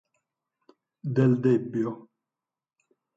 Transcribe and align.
Del 1.19 1.37
Debbio 1.43 1.91